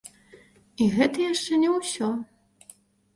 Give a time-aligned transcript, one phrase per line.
[0.85, 2.09] І гэта яшчэ не ўсё.